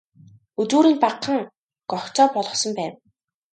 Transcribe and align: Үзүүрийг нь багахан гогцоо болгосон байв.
Үзүүрийг 0.61 0.93
нь 0.97 1.01
багахан 1.03 1.39
гогцоо 1.91 2.27
болгосон 2.35 2.71
байв. 2.77 2.93